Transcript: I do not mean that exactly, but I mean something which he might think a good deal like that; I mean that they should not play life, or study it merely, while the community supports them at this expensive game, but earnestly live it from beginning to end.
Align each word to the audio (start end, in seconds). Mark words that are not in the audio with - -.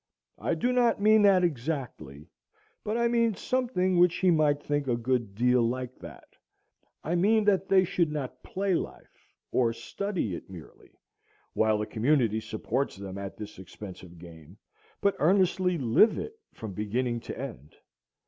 I 0.39 0.55
do 0.55 0.73
not 0.73 0.99
mean 0.99 1.21
that 1.21 1.43
exactly, 1.43 2.27
but 2.83 2.97
I 2.97 3.07
mean 3.07 3.35
something 3.35 3.99
which 3.99 4.15
he 4.15 4.31
might 4.31 4.59
think 4.63 4.87
a 4.87 4.97
good 4.97 5.35
deal 5.35 5.61
like 5.61 5.99
that; 5.99 6.27
I 7.03 7.13
mean 7.13 7.43
that 7.45 7.69
they 7.69 7.83
should 7.83 8.11
not 8.11 8.41
play 8.41 8.73
life, 8.73 9.31
or 9.51 9.73
study 9.73 10.33
it 10.33 10.49
merely, 10.49 10.97
while 11.53 11.77
the 11.77 11.85
community 11.85 12.39
supports 12.39 12.95
them 12.97 13.19
at 13.19 13.37
this 13.37 13.59
expensive 13.59 14.17
game, 14.17 14.57
but 15.01 15.15
earnestly 15.19 15.77
live 15.77 16.17
it 16.17 16.33
from 16.51 16.73
beginning 16.73 17.19
to 17.19 17.37
end. 17.39 17.75